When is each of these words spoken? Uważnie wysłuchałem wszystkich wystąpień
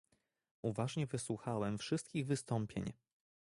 Uważnie 0.61 1.07
wysłuchałem 1.07 1.77
wszystkich 1.77 2.25
wystąpień 2.25 2.85